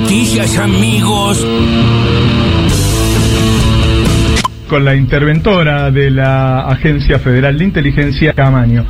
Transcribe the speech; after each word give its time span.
noticias, 0.00 0.58
amigos. 0.58 1.46
Con 4.68 4.84
la 4.84 4.94
interventora 4.94 5.90
de 5.90 6.10
la 6.10 6.60
Agencia 6.60 7.18
Federal 7.18 7.58
de 7.58 7.64
Inteligencia, 7.64 8.32
Camaño 8.32 8.86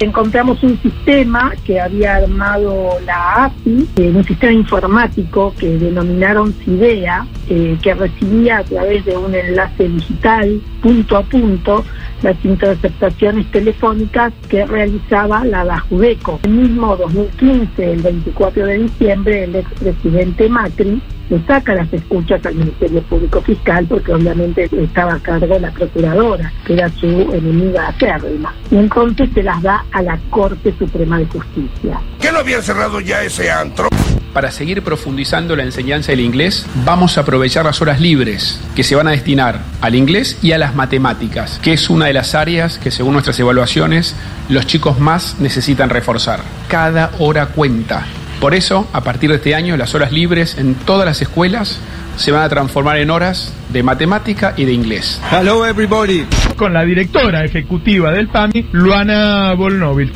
encontramos 0.00 0.62
un 0.62 0.80
sistema 0.82 1.52
que 1.64 1.80
había 1.80 2.16
armado 2.16 2.98
la 3.06 3.44
API, 3.46 3.88
eh, 3.96 4.12
un 4.14 4.24
sistema 4.24 4.52
informático 4.52 5.54
que 5.58 5.78
denominaron 5.78 6.52
CIDEA, 6.52 7.26
eh, 7.48 7.76
que 7.82 7.94
recibía 7.94 8.58
a 8.58 8.64
través 8.64 9.04
de 9.04 9.16
un 9.16 9.34
enlace 9.34 9.88
digital, 9.88 10.60
punto 10.82 11.16
a 11.16 11.22
punto, 11.22 11.84
las 12.22 12.42
interceptaciones 12.44 13.50
telefónicas 13.50 14.32
que 14.48 14.64
realizaba 14.64 15.44
la 15.44 15.64
DAJUDECO. 15.64 16.40
El 16.44 16.50
mismo 16.50 16.96
2015, 16.96 17.92
el 17.92 18.02
24 18.02 18.66
de 18.66 18.78
diciembre, 18.78 19.44
el 19.44 19.56
expresidente 19.56 20.48
Macri 20.48 21.02
le 21.30 21.44
saca 21.46 21.74
las 21.74 21.92
escuchas 21.92 22.44
al 22.46 22.54
Ministerio 22.54 23.02
Público 23.02 23.40
Fiscal 23.42 23.86
porque 23.86 24.12
obviamente 24.12 24.68
estaba 24.72 25.14
a 25.14 25.18
cargo 25.20 25.58
la 25.58 25.70
procuradora, 25.70 26.52
que 26.66 26.74
era 26.74 26.88
su 26.90 27.06
enemiga 27.06 27.88
acérrima. 27.88 28.54
Y 28.70 28.76
entonces 28.76 29.28
se 29.34 29.42
las 29.42 29.62
da 29.62 29.84
a 29.92 30.02
la 30.02 30.18
Corte 30.30 30.74
Suprema 30.78 31.18
de 31.18 31.26
Justicia. 31.26 32.00
¿Qué 32.20 32.32
no 32.32 32.38
habían 32.38 32.62
cerrado 32.62 33.00
ya 33.00 33.22
ese 33.22 33.50
antro? 33.50 33.88
Para 34.34 34.50
seguir 34.50 34.82
profundizando 34.82 35.54
la 35.54 35.62
enseñanza 35.62 36.10
del 36.10 36.20
inglés, 36.20 36.66
vamos 36.84 37.16
a 37.16 37.20
aprovechar 37.20 37.64
las 37.64 37.80
horas 37.80 38.00
libres 38.00 38.60
que 38.74 38.82
se 38.82 38.96
van 38.96 39.06
a 39.06 39.12
destinar 39.12 39.60
al 39.80 39.94
inglés 39.94 40.38
y 40.42 40.50
a 40.50 40.58
las 40.58 40.74
matemáticas, 40.74 41.60
que 41.62 41.72
es 41.72 41.88
una 41.88 42.06
de 42.06 42.14
las 42.14 42.34
áreas 42.34 42.78
que 42.78 42.90
según 42.90 43.12
nuestras 43.12 43.38
evaluaciones 43.38 44.16
los 44.48 44.66
chicos 44.66 44.98
más 44.98 45.36
necesitan 45.38 45.88
reforzar. 45.88 46.40
Cada 46.66 47.12
hora 47.20 47.46
cuenta. 47.46 48.04
Por 48.40 48.54
eso, 48.54 48.88
a 48.92 49.02
partir 49.02 49.30
de 49.30 49.36
este 49.36 49.54
año, 49.54 49.76
las 49.76 49.94
horas 49.94 50.12
libres 50.12 50.58
en 50.58 50.74
todas 50.74 51.06
las 51.06 51.22
escuelas 51.22 51.80
se 52.16 52.30
van 52.30 52.42
a 52.42 52.48
transformar 52.48 52.98
en 52.98 53.10
horas 53.10 53.52
de 53.70 53.82
matemática 53.82 54.54
y 54.56 54.64
de 54.64 54.72
inglés. 54.72 55.20
Hello 55.32 55.66
everybody. 55.66 56.26
Con 56.56 56.72
la 56.72 56.84
directora 56.84 57.44
ejecutiva 57.44 58.12
del 58.12 58.28
PAMI, 58.28 58.68
Luana 58.72 59.54
Volnovil. 59.54 60.12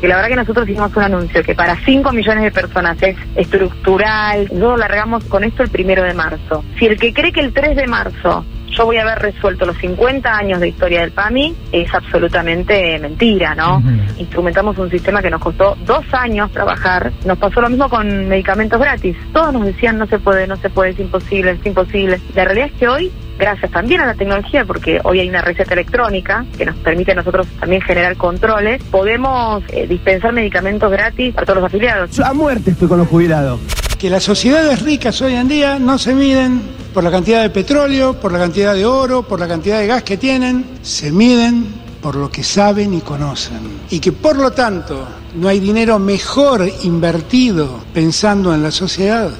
Que 0.00 0.08
la 0.08 0.16
verdad 0.16 0.28
que 0.28 0.36
nosotros 0.36 0.68
hicimos 0.68 0.94
un 0.96 1.02
anuncio 1.02 1.42
que 1.42 1.54
para 1.54 1.76
5 1.84 2.12
millones 2.12 2.44
de 2.44 2.50
personas 2.50 3.02
es 3.02 3.16
estructural. 3.36 4.48
Nosotros 4.52 4.80
largamos 4.80 5.24
con 5.24 5.44
esto 5.44 5.62
el 5.62 5.70
primero 5.70 6.02
de 6.02 6.14
marzo. 6.14 6.64
Si 6.78 6.86
el 6.86 6.98
que 6.98 7.12
cree 7.12 7.32
que 7.32 7.40
el 7.40 7.52
3 7.52 7.76
de 7.76 7.86
marzo 7.86 8.44
yo 8.76 8.86
voy 8.86 8.96
a 8.96 9.02
haber 9.02 9.18
resuelto 9.18 9.64
los 9.64 9.76
50 9.78 10.36
años 10.36 10.60
de 10.60 10.68
historia 10.68 11.00
del 11.00 11.12
PAMI, 11.12 11.54
es 11.72 11.92
absolutamente 11.94 12.98
mentira, 12.98 13.54
¿no? 13.54 13.82
Instrumentamos 14.18 14.78
un 14.78 14.90
sistema 14.90 15.22
que 15.22 15.30
nos 15.30 15.40
costó 15.40 15.76
dos 15.86 16.04
años 16.12 16.50
trabajar, 16.50 17.12
nos 17.24 17.38
pasó 17.38 17.60
lo 17.60 17.68
mismo 17.68 17.88
con 17.88 18.28
medicamentos 18.28 18.80
gratis. 18.80 19.16
Todos 19.32 19.52
nos 19.52 19.64
decían 19.64 19.98
no 19.98 20.06
se 20.06 20.18
puede, 20.18 20.46
no 20.46 20.56
se 20.56 20.70
puede, 20.70 20.90
es 20.90 21.00
imposible, 21.00 21.52
es 21.52 21.66
imposible. 21.66 22.20
La 22.34 22.44
realidad 22.44 22.68
es 22.68 22.72
que 22.74 22.88
hoy 22.88 23.12
gracias 23.38 23.70
también 23.70 24.00
a 24.00 24.06
la 24.06 24.14
tecnología, 24.14 24.64
porque 24.64 25.00
hoy 25.04 25.20
hay 25.20 25.28
una 25.28 25.42
receta 25.42 25.74
electrónica 25.74 26.44
que 26.56 26.64
nos 26.64 26.76
permite 26.76 27.12
a 27.12 27.16
nosotros 27.16 27.46
también 27.60 27.82
generar 27.82 28.16
controles, 28.16 28.82
podemos 28.84 29.62
eh, 29.68 29.86
dispensar 29.86 30.32
medicamentos 30.32 30.90
gratis 30.90 31.34
para 31.34 31.46
todos 31.46 31.60
los 31.60 31.66
afiliados. 31.66 32.18
A 32.20 32.32
muerte 32.32 32.70
estoy 32.70 32.88
con 32.88 32.98
los 32.98 33.08
jubilados. 33.08 33.60
Que 33.98 34.10
las 34.10 34.22
sociedades 34.22 34.82
ricas 34.82 35.20
hoy 35.22 35.34
en 35.34 35.48
día 35.48 35.78
no 35.78 35.98
se 35.98 36.14
miden 36.14 36.73
por 36.94 37.02
la 37.02 37.10
cantidad 37.10 37.42
de 37.42 37.50
petróleo, 37.50 38.18
por 38.18 38.32
la 38.32 38.38
cantidad 38.38 38.72
de 38.72 38.86
oro, 38.86 39.26
por 39.26 39.40
la 39.40 39.48
cantidad 39.48 39.80
de 39.80 39.88
gas 39.88 40.04
que 40.04 40.16
tienen, 40.16 40.64
se 40.82 41.10
miden 41.10 41.66
por 42.00 42.14
lo 42.14 42.30
que 42.30 42.44
saben 42.44 42.94
y 42.94 43.00
conocen. 43.00 43.58
Y 43.90 43.98
que 43.98 44.12
por 44.12 44.36
lo 44.36 44.52
tanto 44.52 45.06
no 45.34 45.48
hay 45.48 45.58
dinero 45.58 45.98
mejor 45.98 46.70
invertido 46.84 47.82
pensando 47.92 48.54
en 48.54 48.62
la 48.62 48.70
sociedad 48.70 49.30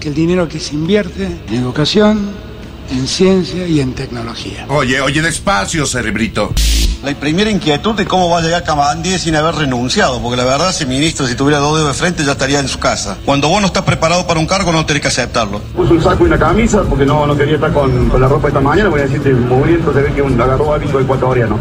que 0.00 0.08
el 0.08 0.14
dinero 0.14 0.48
que 0.48 0.58
se 0.58 0.74
invierte 0.74 1.28
en 1.48 1.54
educación, 1.54 2.30
en 2.90 3.06
ciencia 3.06 3.66
y 3.66 3.80
en 3.80 3.92
tecnología. 3.92 4.64
Oye, 4.68 5.00
oye, 5.00 5.20
despacio, 5.20 5.84
cerebrito. 5.84 6.54
La 7.04 7.14
primera 7.14 7.50
inquietud 7.50 7.94
de 7.94 8.06
cómo 8.06 8.30
va 8.30 8.38
a 8.38 8.40
llegar 8.40 8.64
Camarandí 8.64 9.18
sin 9.18 9.36
haber 9.36 9.56
renunciado, 9.56 10.22
porque 10.22 10.38
la 10.38 10.44
verdad, 10.44 10.70
ese 10.70 10.86
ministro, 10.86 11.26
si 11.26 11.34
tuviera 11.34 11.58
dos 11.58 11.76
dedos 11.76 11.94
de 11.94 12.00
frente, 12.00 12.24
ya 12.24 12.32
estaría 12.32 12.60
en 12.60 12.68
su 12.68 12.78
casa. 12.78 13.18
Cuando 13.26 13.46
vos 13.50 13.60
no 13.60 13.66
estás 13.66 13.82
preparado 13.82 14.26
para 14.26 14.40
un 14.40 14.46
cargo, 14.46 14.72
no 14.72 14.86
tenés 14.86 15.02
que 15.02 15.08
aceptarlo. 15.08 15.58
Puso 15.76 15.92
un 15.92 16.02
saco 16.02 16.24
y 16.24 16.28
una 16.28 16.38
camisa 16.38 16.82
porque 16.88 17.04
no, 17.04 17.26
no 17.26 17.36
quería 17.36 17.56
estar 17.56 17.74
con, 17.74 18.08
con 18.08 18.22
la 18.22 18.26
ropa 18.26 18.48
esta 18.48 18.60
mañana, 18.60 18.88
voy 18.88 19.00
a 19.00 19.02
decirte, 19.02 19.34
movimiento 19.34 19.92
se 19.92 20.00
ve 20.00 20.14
que 20.14 20.22
un, 20.22 20.40
agarró 20.40 20.72
hábito 20.72 20.98
ecuatoriano. 20.98 21.60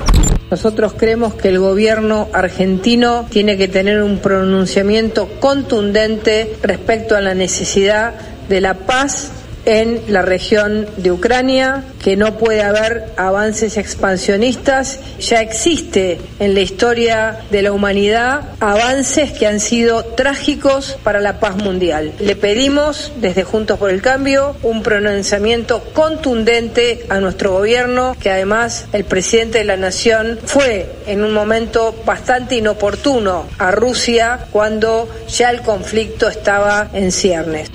Nosotros 0.49 0.93
creemos 0.97 1.33
que 1.33 1.49
el 1.49 1.59
gobierno 1.59 2.29
argentino 2.31 3.25
tiene 3.29 3.57
que 3.57 3.67
tener 3.67 4.01
un 4.01 4.19
pronunciamiento 4.19 5.27
contundente 5.41 6.55
respecto 6.61 7.17
a 7.17 7.21
la 7.21 7.33
necesidad 7.33 8.13
de 8.47 8.61
la 8.61 8.75
paz 8.75 9.42
en 9.65 10.01
la 10.07 10.21
región 10.21 10.87
de 10.97 11.11
Ucrania, 11.11 11.83
que 12.01 12.15
no 12.15 12.37
puede 12.37 12.61
haber 12.61 13.05
avances 13.17 13.77
expansionistas. 13.77 14.99
Ya 15.19 15.41
existe 15.41 16.19
en 16.39 16.53
la 16.53 16.61
historia 16.61 17.39
de 17.49 17.61
la 17.61 17.71
humanidad 17.71 18.41
avances 18.59 19.31
que 19.31 19.47
han 19.47 19.59
sido 19.59 20.03
trágicos 20.03 20.97
para 21.03 21.19
la 21.19 21.39
paz 21.39 21.55
mundial. 21.57 22.11
Le 22.19 22.35
pedimos 22.35 23.11
desde 23.17 23.43
Juntos 23.43 23.79
por 23.79 23.89
el 23.89 24.01
Cambio 24.01 24.55
un 24.63 24.83
pronunciamiento 24.83 25.83
contundente 25.93 27.05
a 27.09 27.19
nuestro 27.19 27.53
gobierno, 27.53 28.15
que 28.19 28.31
además 28.31 28.85
el 28.93 29.05
presidente 29.05 29.59
de 29.59 29.65
la 29.65 29.77
Nación 29.77 30.39
fue 30.45 30.89
en 31.07 31.23
un 31.23 31.33
momento 31.33 31.95
bastante 32.05 32.55
inoportuno 32.55 33.45
a 33.57 33.71
Rusia 33.71 34.47
cuando 34.51 35.09
ya 35.27 35.49
el 35.49 35.61
conflicto 35.61 36.27
estaba 36.27 36.89
en 36.93 37.11
ciernes. 37.11 37.69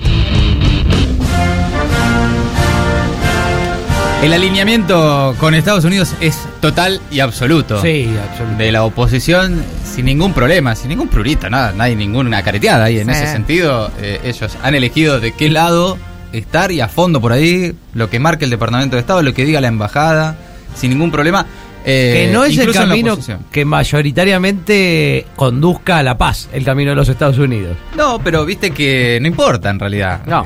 El 4.21 4.33
alineamiento 4.33 5.33
con 5.39 5.55
Estados 5.55 5.85
Unidos 5.85 6.13
es 6.19 6.37
total 6.59 6.99
y 7.09 7.21
absoluto. 7.21 7.81
Sí, 7.81 8.13
absoluto. 8.29 8.57
De 8.57 8.69
la 8.69 8.83
oposición 8.83 9.63
sin 9.85 10.05
ningún 10.05 10.33
problema, 10.33 10.75
sin 10.75 10.89
ningún 10.89 11.07
prurito, 11.07 11.49
nada, 11.49 11.71
nadie 11.71 11.95
ninguna 11.95 12.43
careteada 12.43 12.85
ahí. 12.85 12.99
En 12.99 13.09
ese 13.09 13.27
sentido, 13.27 13.89
eh, 14.01 14.19
ellos 14.25 14.57
han 14.61 14.75
elegido 14.75 15.21
de 15.21 15.31
qué 15.31 15.49
lado 15.49 15.97
estar 16.33 16.73
y 16.73 16.81
a 16.81 16.89
fondo 16.89 17.21
por 17.21 17.31
ahí, 17.31 17.73
lo 17.93 18.09
que 18.09 18.19
marque 18.19 18.43
el 18.43 18.51
Departamento 18.51 18.97
de 18.97 18.99
Estado, 18.99 19.23
lo 19.23 19.33
que 19.33 19.45
diga 19.45 19.61
la 19.61 19.69
embajada, 19.69 20.35
sin 20.75 20.89
ningún 20.89 21.11
problema. 21.11 21.45
Eh, 21.85 22.25
que 22.27 22.33
no 22.33 22.43
es 22.43 22.57
el 22.57 22.73
camino 22.73 23.17
que 23.49 23.63
mayoritariamente 23.63 25.25
conduzca 25.37 25.99
a 25.99 26.03
la 26.03 26.17
paz, 26.17 26.49
el 26.51 26.65
camino 26.65 26.89
de 26.89 26.95
los 26.97 27.07
Estados 27.07 27.37
Unidos. 27.37 27.77
No, 27.95 28.19
pero 28.21 28.45
viste 28.45 28.71
que 28.71 29.17
no 29.21 29.27
importa 29.29 29.69
en 29.69 29.79
realidad. 29.79 30.19
No. 30.25 30.45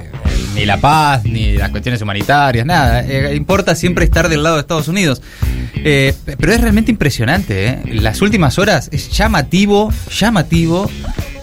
Ni 0.55 0.65
la 0.65 0.77
paz, 0.77 1.23
ni 1.25 1.53
las 1.53 1.69
cuestiones 1.71 2.01
humanitarias, 2.01 2.65
nada. 2.65 3.01
Eh, 3.01 3.35
importa 3.35 3.75
siempre 3.75 4.05
estar 4.05 4.29
del 4.29 4.43
lado 4.43 4.55
de 4.55 4.61
Estados 4.61 4.87
Unidos. 4.87 5.21
Eh, 5.75 6.13
pero 6.39 6.53
es 6.53 6.61
realmente 6.61 6.91
impresionante, 6.91 7.67
¿eh? 7.67 7.79
Las 7.87 8.21
últimas 8.21 8.59
horas 8.59 8.87
es 8.91 9.09
llamativo, 9.11 9.91
llamativo 10.11 10.89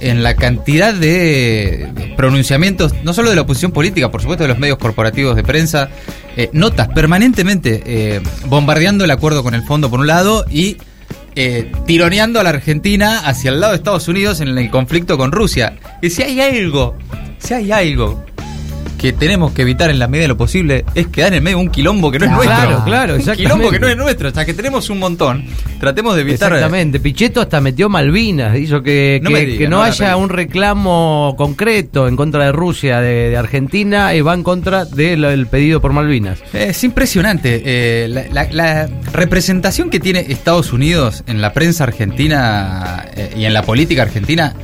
en 0.00 0.22
la 0.22 0.34
cantidad 0.34 0.94
de 0.94 2.12
pronunciamientos, 2.16 2.94
no 3.02 3.12
solo 3.12 3.30
de 3.30 3.36
la 3.36 3.42
oposición 3.42 3.72
política, 3.72 4.10
por 4.10 4.22
supuesto 4.22 4.44
de 4.44 4.48
los 4.48 4.58
medios 4.58 4.78
corporativos 4.78 5.36
de 5.36 5.42
prensa, 5.42 5.90
eh, 6.36 6.48
notas 6.52 6.88
permanentemente 6.88 8.22
bombardeando 8.46 9.04
el 9.04 9.10
acuerdo 9.10 9.42
con 9.42 9.54
el 9.54 9.62
fondo 9.64 9.90
por 9.90 10.00
un 10.00 10.06
lado 10.06 10.46
y 10.48 10.78
tironeando 11.86 12.38
a 12.38 12.42
la 12.42 12.50
Argentina 12.50 13.20
hacia 13.20 13.50
el 13.50 13.60
lado 13.60 13.72
de 13.72 13.78
Estados 13.78 14.08
Unidos 14.08 14.40
en 14.40 14.56
el 14.56 14.70
conflicto 14.70 15.18
con 15.18 15.32
Rusia. 15.32 15.74
Y 16.00 16.10
si 16.10 16.22
hay 16.22 16.40
algo, 16.40 16.96
si 17.38 17.54
hay 17.54 17.72
algo 17.72 18.24
que 19.00 19.14
tenemos 19.14 19.52
que 19.52 19.62
evitar 19.62 19.88
en 19.88 19.98
la 19.98 20.08
medida 20.08 20.24
de 20.24 20.28
lo 20.28 20.36
posible 20.36 20.84
es 20.94 21.06
quedar 21.06 21.28
en 21.28 21.36
el 21.36 21.40
medio 21.40 21.56
de 21.56 21.62
un 21.62 21.70
quilombo 21.70 22.10
que 22.10 22.18
no 22.18 22.26
es 22.26 22.32
nuestro. 22.32 22.54
Claro, 22.54 22.84
claro, 22.84 23.14
Un 23.14 23.34
quilombo 23.34 23.70
que 23.70 23.80
no 23.80 23.88
es 23.88 23.96
nuestro, 23.96 24.28
o 24.28 24.30
sea 24.30 24.44
que 24.44 24.52
tenemos 24.52 24.90
un 24.90 24.98
montón. 24.98 25.46
Tratemos 25.78 26.16
de 26.16 26.20
evitar. 26.20 26.52
Exactamente, 26.52 27.00
Pichetto 27.00 27.40
hasta 27.40 27.62
metió 27.62 27.88
Malvinas, 27.88 28.58
hizo 28.58 28.82
que 28.82 29.18
no, 29.22 29.30
que, 29.30 29.66
no, 29.68 29.82
haya 29.82 30.16
un 30.16 30.28
reclamo 30.28 31.34
concreto 31.38 32.08
en 32.08 32.16
contra 32.16 32.44
de 32.44 32.52
Rusia, 32.52 33.00
de, 33.00 33.38
Argentina, 33.38 34.14
y 34.14 34.20
va 34.20 34.34
en 34.34 34.42
contra 34.42 34.84
del 34.84 35.46
pedido 35.46 35.80
por 35.80 35.94
Malvinas. 35.94 36.38
Es 36.52 36.84
impresionante. 36.84 37.62
Eh, 37.64 38.28
la, 38.30 38.86
representación 39.14 39.88
que 39.88 39.98
tiene 39.98 40.26
Estados 40.28 40.74
Unidos 40.74 41.24
en 41.26 41.40
la 41.40 41.54
prensa 41.54 41.84
argentina 41.84 43.06
eh, 43.16 43.32
y 43.36 43.44
en 43.46 43.54
la 43.54 43.62
política 43.62 44.02
argentina 44.02 44.54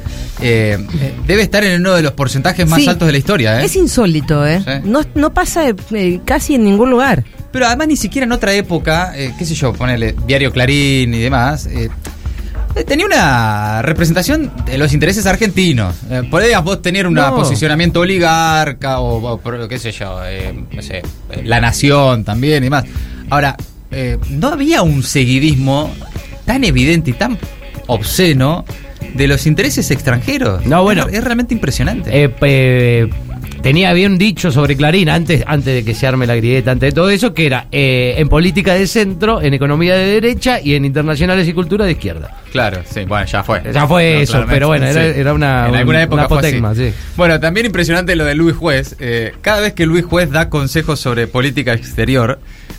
eh, 0.41 0.79
debe 1.27 1.43
estar 1.43 1.65
en 1.65 1.81
uno 1.81 1.95
de 1.95 2.03
los 2.03 2.13
porcentajes 2.13 2.69
más 2.69 2.87
altos 2.87 3.07
de 3.07 3.13
la 3.13 3.19
historia. 3.19 3.63
Es 3.63 3.77
insólito. 3.77 4.47
¿eh? 4.47 4.63
No, 4.85 5.33
pasa 5.33 5.69
eh, 5.69 6.21
casi 6.25 6.55
en 6.55 6.65
ningún 6.65 6.91
lugar. 6.91 7.25
Pero 7.53 7.67
además 7.67 7.89
ni 7.89 7.97
siquiera 7.97 8.27
en 8.27 8.33
otra 8.33 8.53
época, 8.53 9.13
eh, 9.17 9.33
qué 9.39 9.47
sé 9.47 9.55
yo, 9.55 9.73
ponerle 9.73 10.15
Diario 10.27 10.53
Clarín 10.53 11.15
y 11.15 11.21
demás, 11.21 11.69
tenía 12.87 13.07
una 13.07 13.81
representación 13.81 14.53
de 14.67 14.77
los 14.77 14.93
intereses 14.93 15.25
argentinos. 15.25 15.95
podrías 16.31 16.63
vos 16.63 16.83
tener 16.83 17.07
un 17.07 17.15
posicionamiento 17.15 18.01
oligarca 18.01 19.01
o, 19.01 19.41
qué 19.69 19.79
sé 19.79 19.93
yo, 19.93 20.21
no 20.71 20.83
sé, 20.83 21.03
La 21.45 21.61
Nación 21.61 22.25
también 22.25 22.63
y 22.63 22.67
demás. 22.67 22.85
Ahora, 23.31 23.57
no 24.29 24.49
había 24.49 24.83
un 24.83 25.03
seguidismo 25.03 25.91
tan 26.45 26.63
evidente 26.63 27.11
y 27.11 27.15
tan 27.15 27.39
obsceno 27.87 28.67
de 29.15 29.29
los 29.29 29.47
intereses 29.47 29.91
extranjeros. 29.91 30.65
No, 30.67 30.83
bueno. 30.83 31.07
Es, 31.09 31.23
realmente 31.23 31.55
impresionante. 31.55 32.11
Eh, 32.13 33.09
tenía 33.63 33.93
bien 33.93 34.19
dicho 34.19 34.53
sobre 34.53 34.77
Clarín 34.77 35.09
antes, 35.09 35.43
antes 35.47 35.75
de 35.75 35.85
que 35.85 35.95
se 35.95 36.07
arme 36.07 36.27
la 36.27 36.37
grieta, 36.37 36.71
antes 36.71 36.91
de 36.91 36.95
todo 36.95 37.11
eso, 37.11 37.35
que 37.35 37.47
era 37.47 37.67
eh, 37.73 38.15
en 38.19 38.29
política 38.29 38.75
de 38.75 38.87
centro, 38.87 39.43
en 39.43 39.55
economía 39.55 39.95
de 39.95 40.07
derecha 40.07 40.61
y 40.61 40.75
en 40.75 40.85
internacionales 40.85 41.49
y 41.49 41.53
cultura 41.53 41.85
de 41.85 41.93
izquierda. 41.93 42.43
Claro, 42.53 42.83
sí, 42.89 43.05
bueno, 43.05 43.27
ya 43.27 43.43
fue. 43.43 43.63
Ya 43.73 43.87
fue 43.87 44.23
eso, 44.23 44.45
pero 44.49 44.69
bueno, 44.69 44.87
era, 44.87 45.35
una, 45.35 45.69
en 45.69 45.75
alguna 45.75 46.03
época 46.03 46.29
Bueno, 47.17 47.41
también 47.41 47.67
impresionante 47.67 48.15
lo 48.17 48.25
de 48.25 48.35
Luis 48.35 48.55
Juez. 48.55 48.97
Eh, 49.01 49.33
cada 49.41 49.61
vez 49.61 49.73
que 49.73 49.87
Luis 49.87 50.05
Juez 50.05 50.31
da 50.31 50.49
consejos 50.49 51.01
sobre 51.01 51.27
política 51.27 51.73
exterior, 51.73 52.39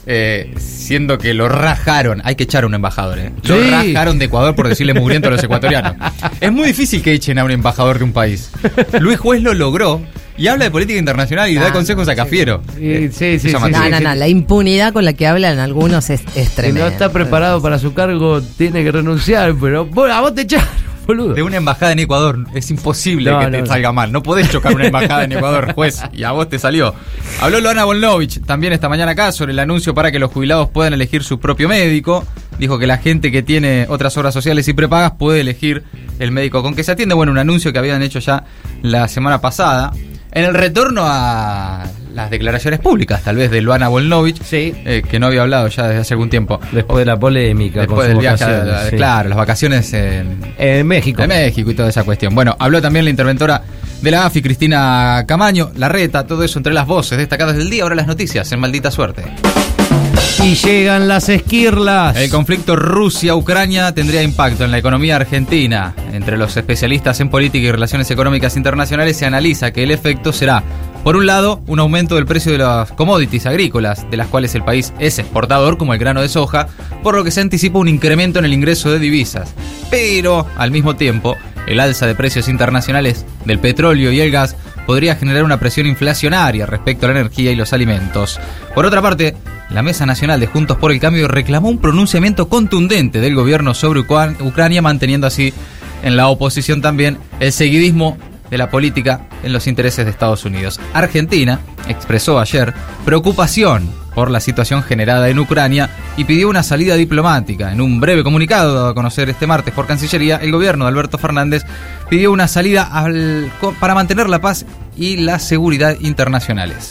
eh, 0.09 0.53
siendo 0.57 1.17
que 1.17 1.33
lo 1.33 1.49
rajaron, 1.49 2.21
hay 2.23 2.35
que 2.35 2.45
echar 2.45 2.63
a 2.63 2.67
un 2.67 2.73
embajador, 2.73 3.19
¿eh? 3.19 3.31
Lo 3.43 3.59
rajaron 3.69 4.17
de 4.17 4.25
Ecuador 4.25 4.55
por 4.55 4.69
decirle 4.69 4.93
mugriento 4.93 5.27
a 5.27 5.31
los 5.31 5.43
ecuatorianos. 5.43 5.95
Es 6.39 6.51
muy 6.51 6.67
difícil 6.67 7.01
que 7.01 7.11
echen 7.13 7.37
a 7.39 7.43
un 7.43 7.51
embajador 7.51 7.97
de 7.97 8.05
un 8.05 8.13
país. 8.13 8.51
Luis 8.99 9.17
Juez 9.19 9.41
lo 9.41 9.53
logró 9.53 10.01
y 10.37 10.47
habla 10.47 10.65
de 10.65 10.71
política 10.71 10.97
internacional 10.97 11.49
y 11.49 11.55
da 11.55 11.67
ah, 11.67 11.73
consejos 11.73 12.07
a 12.07 12.15
Cafiero. 12.15 12.61
Sí, 12.77 13.09
sí, 13.11 13.39
sí, 13.39 13.51
No, 13.51 13.67
no, 13.67 13.99
no, 13.99 14.15
la 14.15 14.27
impunidad 14.27 14.93
con 14.93 15.03
la 15.03 15.13
que 15.13 15.27
hablan 15.27 15.59
algunos 15.59 16.09
es, 16.09 16.21
es 16.35 16.51
tremenda. 16.51 16.81
Si 16.81 16.85
no 16.85 16.91
está 16.91 17.11
preparado 17.11 17.61
para 17.61 17.77
su 17.79 17.93
cargo, 17.93 18.41
tiene 18.41 18.83
que 18.83 18.91
renunciar, 18.91 19.55
pero 19.59 19.85
bueno, 19.85 20.13
a 20.13 20.21
vos 20.21 20.35
te 20.35 20.41
echaron. 20.43 20.86
Boludo. 21.07 21.33
De 21.33 21.41
una 21.41 21.57
embajada 21.57 21.93
en 21.93 21.99
Ecuador. 21.99 22.45
Es 22.53 22.69
imposible 22.69 23.33
que 23.39 23.47
te 23.47 23.65
salga 23.65 23.91
mal. 23.91 24.11
No 24.11 24.21
podés 24.21 24.49
chocar 24.51 24.75
una 24.75 24.87
embajada 24.87 25.23
en 25.23 25.31
Ecuador, 25.31 25.73
juez. 25.73 26.03
Y 26.11 26.23
a 26.23 26.31
vos 26.31 26.49
te 26.49 26.59
salió. 26.59 26.93
Habló 27.39 27.61
Loana 27.61 27.85
Volnovich 27.85 28.41
también 28.45 28.73
esta 28.73 28.89
mañana 28.89 29.13
acá 29.13 29.31
sobre 29.31 29.53
el 29.53 29.59
anuncio 29.59 29.93
para 29.93 30.11
que 30.11 30.19
los 30.19 30.31
jubilados 30.31 30.69
puedan 30.69 30.93
elegir 30.93 31.23
su 31.23 31.39
propio 31.39 31.69
médico. 31.69 32.25
Dijo 32.59 32.77
que 32.77 32.87
la 32.87 32.97
gente 32.97 33.31
que 33.31 33.41
tiene 33.41 33.85
otras 33.89 34.17
obras 34.17 34.33
sociales 34.33 34.67
y 34.67 34.73
prepagas 34.73 35.13
puede 35.13 35.41
elegir 35.41 35.83
el 36.19 36.31
médico 36.31 36.61
con 36.61 36.75
que 36.75 36.83
se 36.83 36.91
atiende. 36.91 37.15
Bueno, 37.15 37.31
un 37.31 37.37
anuncio 37.37 37.71
que 37.71 37.79
habían 37.79 38.01
hecho 38.01 38.19
ya 38.19 38.43
la 38.81 39.07
semana 39.07 39.39
pasada. 39.39 39.93
En 40.31 40.43
el 40.43 40.53
retorno 40.53 41.03
a 41.05 41.85
las 42.17 42.31
declaraciones 42.31 42.79
públicas, 42.79 43.21
tal 43.21 43.35
vez 43.35 43.51
de 43.51 43.61
Luana 43.61 43.89
Volnovich, 43.89 44.41
sí. 44.41 44.73
Eh, 44.85 45.03
que 45.07 45.19
no 45.19 45.27
había 45.27 45.43
hablado 45.43 45.67
ya 45.67 45.87
desde 45.87 46.01
hace 46.01 46.13
algún 46.15 46.31
tiempo. 46.31 46.59
Después 46.71 46.99
de 46.99 47.05
la 47.05 47.17
polémica. 47.17 47.81
Después 47.81 48.07
del 48.07 48.17
viaje, 48.17 48.45
claro, 48.95 49.29
las 49.29 49.37
vacaciones 49.37 49.93
en, 49.93 50.39
en, 50.57 50.87
México. 50.87 51.21
En 51.21 51.29
México 51.29 51.69
y 51.69 51.75
toda 51.75 51.89
esa 51.89 52.03
cuestión. 52.03 52.33
Bueno, 52.33 52.55
habló 52.57 52.81
también 52.81 53.05
la 53.05 53.11
interventora 53.11 53.61
de 54.01 54.11
la 54.11 54.25
AFI, 54.25 54.41
Cristina 54.41 55.25
Camaño, 55.27 55.69
la 55.75 55.89
reta, 55.89 56.25
todo 56.25 56.43
eso 56.43 56.57
entre 56.57 56.73
las 56.73 56.87
voces 56.87 57.19
destacadas 57.19 57.55
del 57.55 57.69
día. 57.69 57.83
Ahora 57.83 57.93
las 57.93 58.07
noticias 58.07 58.51
en 58.51 58.59
Maldita 58.59 58.89
Suerte. 58.89 59.23
Y 60.43 60.55
llegan 60.55 61.07
las 61.07 61.29
esquirlas. 61.29 62.15
El 62.15 62.29
conflicto 62.29 62.75
Rusia-Ucrania 62.75 63.93
tendría 63.93 64.21
impacto 64.21 64.65
en 64.65 64.71
la 64.71 64.77
economía 64.77 65.15
argentina. 65.15 65.93
Entre 66.13 66.37
los 66.37 66.55
especialistas 66.55 67.19
en 67.19 67.29
política 67.29 67.67
y 67.67 67.71
relaciones 67.71 68.09
económicas 68.11 68.55
internacionales 68.55 69.17
se 69.17 69.25
analiza 69.25 69.71
que 69.71 69.83
el 69.83 69.91
efecto 69.91 70.31
será, 70.31 70.63
por 71.07 71.15
un 71.15 71.25
lado, 71.25 71.61
un 71.67 71.79
aumento 71.79 72.15
del 72.15 72.25
precio 72.25 72.51
de 72.51 72.57
las 72.57 72.91
commodities 72.91 73.45
agrícolas, 73.45 74.05
de 74.11 74.17
las 74.17 74.27
cuales 74.27 74.53
el 74.55 74.65
país 74.65 74.91
es 74.99 75.19
exportador, 75.19 75.77
como 75.77 75.93
el 75.93 75.99
grano 76.01 76.21
de 76.21 76.27
soja, 76.27 76.67
por 77.01 77.15
lo 77.15 77.23
que 77.23 77.31
se 77.31 77.39
anticipa 77.39 77.79
un 77.79 77.87
incremento 77.87 78.39
en 78.39 78.43
el 78.43 78.51
ingreso 78.51 78.91
de 78.91 78.99
divisas. 78.99 79.53
Pero, 79.89 80.45
al 80.57 80.69
mismo 80.69 80.97
tiempo, 80.97 81.37
el 81.65 81.79
alza 81.79 82.07
de 82.07 82.15
precios 82.15 82.49
internacionales 82.49 83.25
del 83.45 83.57
petróleo 83.57 84.11
y 84.11 84.19
el 84.19 84.31
gas 84.31 84.57
podría 84.85 85.15
generar 85.15 85.45
una 85.45 85.61
presión 85.61 85.87
inflacionaria 85.87 86.65
respecto 86.65 87.05
a 87.05 87.13
la 87.13 87.21
energía 87.21 87.53
y 87.53 87.55
los 87.55 87.71
alimentos. 87.71 88.37
Por 88.75 88.85
otra 88.85 89.01
parte, 89.01 89.33
la 89.69 89.83
Mesa 89.83 90.05
Nacional 90.05 90.41
de 90.41 90.47
Juntos 90.47 90.75
por 90.75 90.91
el 90.91 90.99
Cambio 90.99 91.29
reclamó 91.29 91.69
un 91.69 91.79
pronunciamiento 91.79 92.49
contundente 92.49 93.21
del 93.21 93.33
gobierno 93.33 93.73
sobre 93.73 94.01
Ucrania, 94.01 94.81
manteniendo 94.81 95.25
así 95.25 95.53
en 96.03 96.17
la 96.17 96.27
oposición 96.27 96.81
también 96.81 97.17
el 97.39 97.53
seguidismo 97.53 98.17
de 98.51 98.57
la 98.57 98.69
política 98.69 99.26
en 99.43 99.53
los 99.53 99.67
intereses 99.67 100.05
de 100.05 100.11
Estados 100.11 100.45
Unidos. 100.45 100.79
Argentina 100.93 101.59
expresó 101.87 102.39
ayer 102.39 102.73
preocupación 103.05 103.89
por 104.17 104.31
la 104.31 104.39
situación 104.39 104.81
generada 104.81 105.29
en 105.29 105.37
Ucrania 105.37 105.91
y 106.17 106.23
pidió 106.23 106.49
una 106.49 106.63
salida 106.63 106.95
diplomática. 106.95 107.71
En 107.71 107.81
un 107.81 107.99
breve 107.99 108.23
comunicado 108.23 108.73
dado 108.73 108.87
a 108.87 108.95
conocer 108.95 109.29
este 109.29 109.45
martes 109.45 109.73
por 109.75 109.85
Cancillería, 109.85 110.37
el 110.37 110.51
gobierno 110.51 110.85
de 110.85 110.89
Alberto 110.89 111.19
Fernández 111.19 111.63
pidió 112.09 112.31
una 112.31 112.47
salida 112.47 112.89
para 113.79 113.93
mantener 113.93 114.27
la 114.27 114.41
paz 114.41 114.65
y 114.95 115.17
la 115.17 115.37
seguridad 115.37 115.97
internacionales. 115.99 116.89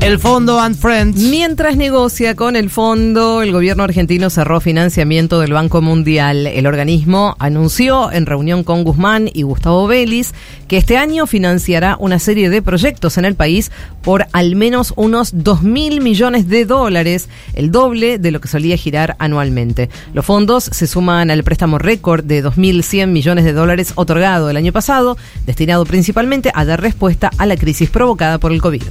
El 0.00 0.18
fondo 0.18 0.58
and 0.58 0.76
Friends. 0.76 1.20
Mientras 1.20 1.76
negocia 1.76 2.34
con 2.34 2.56
el 2.56 2.70
fondo, 2.70 3.42
el 3.42 3.52
gobierno 3.52 3.84
argentino 3.84 4.30
cerró 4.30 4.58
financiamiento 4.58 5.40
del 5.40 5.52
Banco 5.52 5.82
Mundial. 5.82 6.46
El 6.46 6.66
organismo 6.66 7.36
anunció 7.38 8.10
en 8.10 8.24
reunión 8.24 8.64
con 8.64 8.82
Guzmán 8.82 9.30
y 9.32 9.42
Gustavo 9.42 9.86
Vélez 9.86 10.32
que 10.68 10.78
este 10.78 10.96
año 10.96 11.26
financiará 11.26 11.96
una 12.00 12.18
serie 12.18 12.48
de 12.48 12.62
proyectos 12.62 13.18
en 13.18 13.26
el 13.26 13.34
país 13.34 13.70
por 14.02 14.26
al 14.32 14.56
menos 14.56 14.94
unos 14.96 15.32
2 15.34 15.62
mil 15.62 16.00
millones 16.00 16.48
de 16.48 16.64
dólares, 16.64 17.28
el 17.52 17.70
doble 17.70 18.18
de 18.18 18.30
lo 18.30 18.40
que 18.40 18.48
solía 18.48 18.78
girar 18.78 19.16
anualmente. 19.18 19.90
Los 20.14 20.24
fondos 20.24 20.64
se 20.64 20.86
suman 20.86 21.30
al 21.30 21.44
préstamo 21.44 21.78
récord 21.78 22.24
de 22.24 22.42
2.100 22.42 23.08
millones 23.08 23.44
de 23.44 23.52
dólares 23.52 23.92
otorgado 23.96 24.48
el 24.48 24.56
año 24.56 24.72
pasado, 24.72 25.18
destinado 25.44 25.84
principalmente 25.84 26.50
a 26.54 26.64
dar 26.64 26.80
respuesta 26.80 27.30
a 27.36 27.44
la 27.44 27.56
crisis 27.56 27.90
provocada 27.90 28.38
por 28.38 28.50
el 28.50 28.62
COVID. 28.62 28.82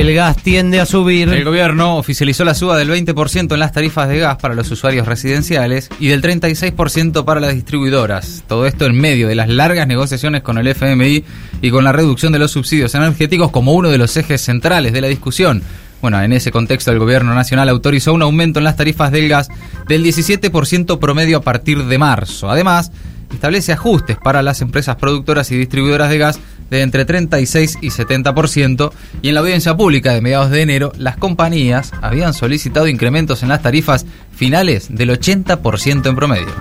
El 0.00 0.12
gas 0.12 0.36
tiende 0.38 0.80
a 0.80 0.86
subir. 0.86 1.28
El 1.28 1.44
gobierno 1.44 1.96
oficializó 1.98 2.44
la 2.44 2.56
suba 2.56 2.76
del 2.76 2.90
20% 2.90 3.52
en 3.52 3.60
las 3.60 3.70
tarifas 3.70 4.08
de 4.08 4.18
gas 4.18 4.38
para 4.38 4.56
los 4.56 4.68
usuarios 4.68 5.06
residenciales 5.06 5.88
y 6.00 6.08
del 6.08 6.20
36% 6.20 7.24
para 7.24 7.38
las 7.38 7.54
distribuidoras. 7.54 8.42
Todo 8.48 8.66
esto 8.66 8.86
en 8.86 9.00
medio 9.00 9.28
de 9.28 9.36
las 9.36 9.48
largas 9.48 9.86
negociaciones 9.86 10.42
con 10.42 10.58
el 10.58 10.66
FMI 10.66 11.24
y 11.62 11.70
con 11.70 11.84
la 11.84 11.92
reducción 11.92 12.32
de 12.32 12.40
los 12.40 12.50
subsidios 12.50 12.92
energéticos 12.96 13.52
como 13.52 13.72
uno 13.72 13.88
de 13.88 13.98
los 13.98 14.16
ejes 14.16 14.40
centrales 14.40 14.92
de 14.92 15.00
la 15.00 15.06
discusión. 15.06 15.62
Bueno, 16.02 16.20
en 16.20 16.32
ese 16.32 16.50
contexto 16.50 16.90
el 16.90 16.98
gobierno 16.98 17.32
nacional 17.32 17.68
autorizó 17.68 18.12
un 18.12 18.22
aumento 18.22 18.58
en 18.58 18.64
las 18.64 18.76
tarifas 18.76 19.12
del 19.12 19.28
gas 19.28 19.48
del 19.86 20.04
17% 20.04 20.98
promedio 20.98 21.36
a 21.36 21.42
partir 21.42 21.84
de 21.84 21.98
marzo. 21.98 22.50
Además, 22.50 22.90
establece 23.32 23.72
ajustes 23.72 24.16
para 24.16 24.42
las 24.42 24.60
empresas 24.60 24.96
productoras 24.96 25.50
y 25.50 25.56
distribuidoras 25.56 26.10
de 26.10 26.18
gas 26.18 26.40
de 26.70 26.82
entre 26.82 27.04
36 27.04 27.78
y 27.80 27.88
70%, 27.88 28.92
y 29.22 29.28
en 29.28 29.34
la 29.34 29.40
audiencia 29.40 29.76
pública 29.76 30.12
de 30.12 30.20
mediados 30.20 30.50
de 30.50 30.62
enero, 30.62 30.92
las 30.96 31.16
compañías 31.16 31.92
habían 32.02 32.34
solicitado 32.34 32.88
incrementos 32.88 33.42
en 33.42 33.48
las 33.50 33.62
tarifas 33.62 34.06
finales 34.34 34.86
del 34.88 35.10
80% 35.10 36.08
en 36.08 36.16
promedio. 36.16 36.54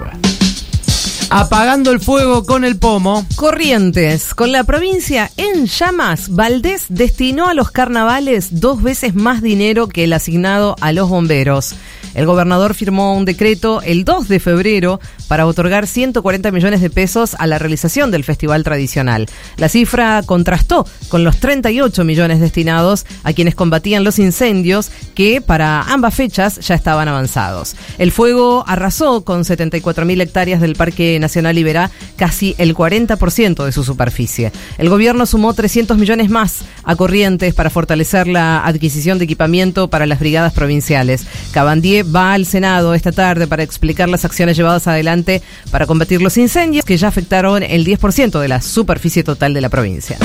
Apagando 1.36 1.92
el 1.92 2.00
fuego 2.00 2.46
con 2.46 2.64
el 2.64 2.78
pomo. 2.78 3.26
Corrientes. 3.36 4.36
Con 4.36 4.52
la 4.52 4.66
provincia 4.66 5.32
en 5.38 5.66
llamas, 5.66 6.30
Valdés 6.30 6.86
destinó 6.90 7.48
a 7.48 7.56
los 7.56 7.72
carnavales 7.72 8.60
dos 8.62 8.84
veces 8.84 9.16
más 9.16 9.42
dinero 9.42 9.88
que 9.88 10.04
el 10.04 10.14
asignado 10.14 10.76
a 10.80 10.92
los 10.92 11.10
bomberos. 11.10 11.74
El 12.14 12.26
gobernador 12.26 12.74
firmó 12.74 13.16
un 13.16 13.26
decreto 13.26 13.82
el 13.82 14.06
2 14.06 14.28
de 14.28 14.40
febrero 14.40 15.00
para 15.28 15.46
otorgar 15.46 15.88
140 15.88 16.52
millones 16.52 16.82
de 16.82 16.90
pesos 16.90 17.36
a 17.40 17.48
la 17.48 17.60
realización 17.60 18.12
del 18.12 18.24
festival 18.24 18.64
tradicional. 18.64 19.28
La 19.58 19.70
cifra 19.70 20.22
contrastó 20.26 20.86
con 21.10 21.24
los 21.24 21.38
38 21.38 22.04
millones 22.04 22.40
destinados 22.40 23.06
a 23.24 23.34
quienes 23.34 23.56
combatían 23.56 24.04
los 24.04 24.20
incendios 24.20 24.92
que 25.16 25.42
para 25.42 25.82
ambas 25.82 26.14
fechas 26.14 26.60
ya 26.60 26.76
estaban 26.76 27.08
avanzados. 27.08 27.76
El 27.98 28.12
fuego 28.12 28.64
arrasó 28.68 29.24
con 29.24 29.46
74 29.46 30.06
mil 30.06 30.22
hectáreas 30.22 30.62
del 30.62 30.76
Parque 30.76 31.20
Nacional 31.20 31.58
Iberá, 31.58 31.92
casi 32.16 32.56
el 32.58 32.76
40% 32.76 33.66
de 33.66 33.72
su 33.72 33.84
superficie. 33.84 34.52
El 34.78 34.90
gobierno 34.90 35.26
sumó 35.26 35.54
300 35.54 35.98
millones 35.98 36.30
más 36.30 36.62
a 36.84 36.96
Corrientes 36.96 37.54
para 37.54 37.70
fortalecer 37.70 38.28
la 38.28 38.66
adquisición 38.66 39.18
de 39.18 39.26
equipamiento 39.26 39.90
para 39.90 40.06
las 40.06 40.20
brigadas 40.20 40.54
provinciales. 40.54 41.26
Cabandier 41.52 42.03
va 42.04 42.34
al 42.34 42.46
Senado 42.46 42.94
esta 42.94 43.12
tarde 43.12 43.48
para 43.48 43.64
explicar 43.64 44.10
las 44.10 44.26
acciones 44.26 44.58
llevadas 44.58 44.88
adelante 44.88 45.42
para 45.72 45.86
combatir 45.86 46.22
los 46.22 46.38
incendios 46.38 46.86
que 46.86 46.98
ya 46.98 47.08
afectaron 47.08 47.64
el 47.64 47.86
10% 47.86 48.40
de 48.40 48.48
la 48.48 48.62
superficie 48.62 49.24
total 49.24 49.54
de 49.54 49.62
la 49.62 49.70
provincia. 49.70 50.18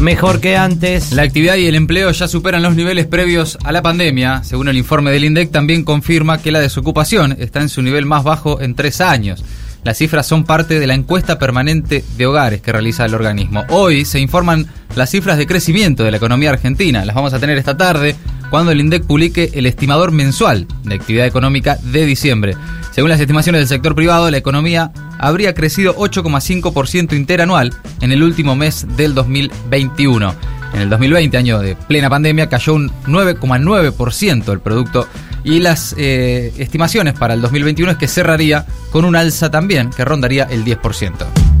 Mejor 0.00 0.40
que 0.40 0.56
antes. 0.56 1.12
La 1.12 1.22
actividad 1.22 1.54
y 1.56 1.66
el 1.66 1.76
empleo 1.76 2.10
ya 2.10 2.26
superan 2.26 2.62
los 2.62 2.74
niveles 2.74 3.06
previos 3.06 3.56
a 3.62 3.70
la 3.70 3.80
pandemia. 3.80 4.42
Según 4.42 4.68
el 4.68 4.76
informe 4.76 5.12
del 5.12 5.24
INDEC, 5.24 5.52
también 5.52 5.84
confirma 5.84 6.42
que 6.42 6.50
la 6.50 6.58
desocupación 6.58 7.36
está 7.38 7.60
en 7.60 7.68
su 7.68 7.80
nivel 7.80 8.04
más 8.04 8.24
bajo 8.24 8.60
en 8.60 8.74
tres 8.74 9.00
años. 9.00 9.44
Las 9.84 9.98
cifras 9.98 10.26
son 10.26 10.44
parte 10.44 10.80
de 10.80 10.86
la 10.86 10.94
encuesta 10.94 11.38
permanente 11.38 12.02
de 12.16 12.26
hogares 12.26 12.60
que 12.60 12.72
realiza 12.72 13.04
el 13.04 13.14
organismo. 13.14 13.64
Hoy 13.68 14.04
se 14.04 14.18
informan 14.18 14.66
las 14.96 15.10
cifras 15.10 15.38
de 15.38 15.46
crecimiento 15.46 16.02
de 16.02 16.10
la 16.10 16.16
economía 16.16 16.50
argentina. 16.50 17.04
Las 17.04 17.14
vamos 17.14 17.34
a 17.34 17.38
tener 17.38 17.58
esta 17.58 17.76
tarde 17.76 18.16
cuando 18.54 18.70
el 18.70 18.78
INDEC 18.78 19.02
publique 19.02 19.50
el 19.54 19.66
estimador 19.66 20.12
mensual 20.12 20.68
de 20.84 20.94
actividad 20.94 21.26
económica 21.26 21.76
de 21.82 22.06
diciembre. 22.06 22.54
Según 22.92 23.10
las 23.10 23.18
estimaciones 23.18 23.62
del 23.62 23.66
sector 23.66 23.96
privado, 23.96 24.30
la 24.30 24.36
economía 24.36 24.92
habría 25.18 25.54
crecido 25.54 25.96
8,5% 25.96 27.16
interanual 27.16 27.74
en 28.00 28.12
el 28.12 28.22
último 28.22 28.54
mes 28.54 28.86
del 28.96 29.12
2021. 29.12 30.32
En 30.72 30.80
el 30.82 30.88
2020, 30.88 31.36
año 31.36 31.58
de 31.58 31.74
plena 31.74 32.08
pandemia, 32.08 32.48
cayó 32.48 32.74
un 32.74 32.92
9,9% 33.08 34.52
el 34.52 34.60
producto 34.60 35.08
y 35.42 35.58
las 35.58 35.92
eh, 35.98 36.52
estimaciones 36.56 37.14
para 37.14 37.34
el 37.34 37.40
2021 37.40 37.90
es 37.90 37.98
que 37.98 38.06
cerraría 38.06 38.66
con 38.92 39.04
un 39.04 39.16
alza 39.16 39.50
también 39.50 39.90
que 39.90 40.04
rondaría 40.04 40.44
el 40.44 40.64
10%. 40.64 41.53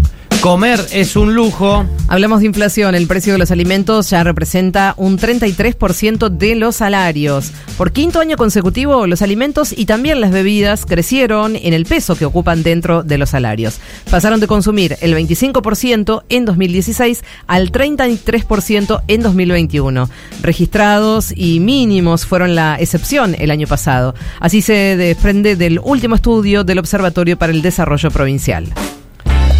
Comer 0.44 0.78
es 0.92 1.16
un 1.16 1.34
lujo. 1.34 1.86
Hablamos 2.06 2.40
de 2.40 2.46
inflación. 2.46 2.94
El 2.94 3.06
precio 3.06 3.32
de 3.32 3.38
los 3.38 3.50
alimentos 3.50 4.10
ya 4.10 4.22
representa 4.24 4.92
un 4.98 5.18
33% 5.18 6.28
de 6.28 6.54
los 6.54 6.76
salarios. 6.76 7.50
Por 7.78 7.92
quinto 7.92 8.20
año 8.20 8.36
consecutivo, 8.36 9.06
los 9.06 9.22
alimentos 9.22 9.72
y 9.74 9.86
también 9.86 10.20
las 10.20 10.32
bebidas 10.32 10.84
crecieron 10.84 11.56
en 11.56 11.72
el 11.72 11.86
peso 11.86 12.14
que 12.14 12.26
ocupan 12.26 12.62
dentro 12.62 13.02
de 13.02 13.16
los 13.16 13.30
salarios. 13.30 13.80
Pasaron 14.10 14.38
de 14.38 14.46
consumir 14.46 14.98
el 15.00 15.14
25% 15.14 16.24
en 16.28 16.44
2016 16.44 17.24
al 17.46 17.72
33% 17.72 19.02
en 19.08 19.22
2021. 19.22 20.10
Registrados 20.42 21.32
y 21.34 21.58
mínimos 21.60 22.26
fueron 22.26 22.54
la 22.54 22.76
excepción 22.78 23.34
el 23.38 23.50
año 23.50 23.66
pasado. 23.66 24.14
Así 24.40 24.60
se 24.60 24.98
desprende 24.98 25.56
del 25.56 25.78
último 25.82 26.16
estudio 26.16 26.64
del 26.64 26.80
Observatorio 26.80 27.38
para 27.38 27.50
el 27.50 27.62
Desarrollo 27.62 28.10
Provincial 28.10 28.66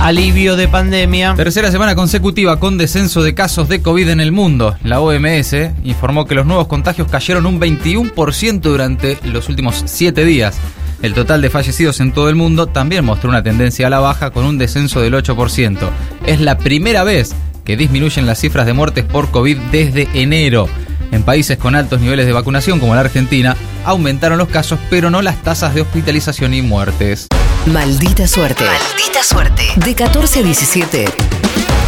alivio 0.04 0.54
de 0.56 0.68
pandemia. 0.68 1.32
Tercera 1.34 1.70
semana 1.70 1.94
consecutiva 1.94 2.60
con 2.60 2.76
descenso 2.76 3.22
de 3.22 3.34
casos 3.34 3.70
de 3.70 3.80
COVID 3.80 4.10
en 4.10 4.20
el 4.20 4.32
mundo. 4.32 4.76
La 4.84 5.00
OMS 5.00 5.56
informó 5.82 6.26
que 6.26 6.34
los 6.34 6.44
nuevos 6.44 6.66
contagios 6.66 7.08
cayeron 7.08 7.46
un 7.46 7.58
21% 7.58 8.60
durante 8.60 9.18
los 9.24 9.48
últimos 9.48 9.82
7 9.86 10.26
días. 10.26 10.58
El 11.00 11.14
total 11.14 11.40
de 11.40 11.48
fallecidos 11.48 12.00
en 12.00 12.12
todo 12.12 12.28
el 12.28 12.34
mundo 12.34 12.66
también 12.66 13.02
mostró 13.02 13.30
una 13.30 13.42
tendencia 13.42 13.86
a 13.86 13.90
la 13.90 13.98
baja 13.98 14.30
con 14.30 14.44
un 14.44 14.58
descenso 14.58 15.00
del 15.00 15.14
8%. 15.14 15.88
Es 16.26 16.38
la 16.38 16.58
primera 16.58 17.02
vez 17.02 17.34
que 17.64 17.78
disminuyen 17.78 18.26
las 18.26 18.38
cifras 18.38 18.66
de 18.66 18.74
muertes 18.74 19.06
por 19.06 19.30
COVID 19.30 19.56
desde 19.72 20.06
enero. 20.12 20.68
En 21.12 21.22
países 21.22 21.56
con 21.56 21.74
altos 21.74 22.02
niveles 22.02 22.26
de 22.26 22.32
vacunación 22.34 22.78
como 22.78 22.94
la 22.94 23.00
Argentina, 23.00 23.56
aumentaron 23.86 24.36
los 24.36 24.48
casos, 24.48 24.78
pero 24.90 25.08
no 25.08 25.22
las 25.22 25.42
tasas 25.42 25.74
de 25.74 25.80
hospitalización 25.80 26.52
y 26.52 26.60
muertes. 26.60 27.28
Maldita 27.66 28.28
suerte. 28.28 28.62
Maldita 28.62 29.22
suerte. 29.22 29.62
De 29.76 29.94
14 29.94 30.40
a 30.40 30.42
17. 30.42 31.06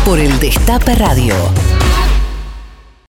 Por 0.07 0.19
el 0.19 0.39
Destape 0.41 0.95
Radio. 0.95 1.35